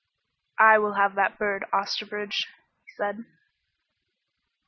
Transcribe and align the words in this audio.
"I 0.57 0.79
will 0.79 0.93
have 0.95 1.13
that 1.13 1.37
bird, 1.37 1.63
Osterbridge," 1.71 2.47
he 2.85 2.91
said. 2.97 3.23